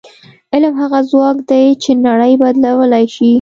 علم 0.53 0.73
هغه 0.81 0.99
ځواک 1.09 1.37
دی 1.49 1.65
چې 1.83 1.91
نړۍ 2.07 2.33
بدلولی 2.41 3.05
شي. 3.15 3.29